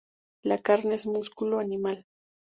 [0.41, 2.07] La carne es músculo animal.